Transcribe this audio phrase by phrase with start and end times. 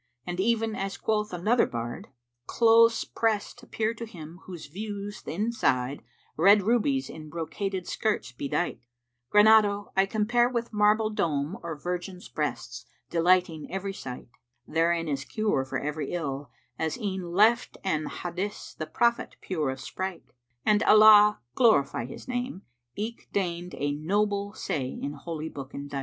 [0.25, 2.07] And even as quoth another bard,
[2.47, 8.31] "Close prest appear to him who views th' inside * Red rubies in brocaded skirts
[8.31, 8.79] bedight:
[9.31, 14.29] Granado I compare with marble dome * Or virgin's breasts delighting every sight:
[14.67, 16.49] Therein is cure for every ill
[16.79, 20.31] as e'en * Left an Hadís the Prophet pure of sprite;
[20.65, 22.63] And Allah (glorify His name)
[22.95, 25.99] eke deigned * A noble say in Holy Book indite.